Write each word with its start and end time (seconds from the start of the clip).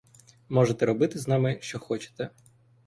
Можете 0.49 0.85
робити 0.85 1.19
з 1.19 1.27
нами, 1.27 1.57
що 1.61 1.79
хочете. 1.79 2.29